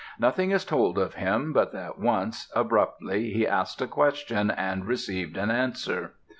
Nothing 0.17 0.49
is 0.49 0.65
told 0.65 0.97
of 0.97 1.13
him 1.13 1.53
but 1.53 1.73
that 1.73 1.99
once, 1.99 2.51
abruptly, 2.55 3.29
he 3.33 3.45
asked 3.45 3.83
a 3.83 3.87
question, 3.87 4.49
and 4.49 4.83
received 4.87 5.37
an 5.37 5.51
answer. 5.51 6.13